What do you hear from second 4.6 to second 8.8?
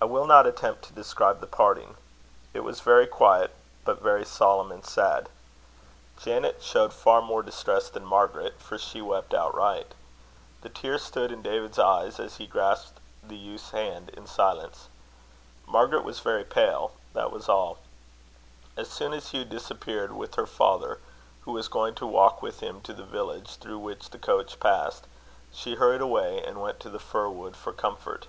and sad. Janet showed far more distress than Margaret, for